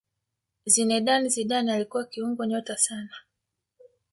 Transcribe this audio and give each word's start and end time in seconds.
zinedine 0.65 1.29
zidane 1.29 1.73
alikuwa 1.73 2.03
kiungo 2.05 2.45
nyota 2.45 2.77
sana 2.77 3.15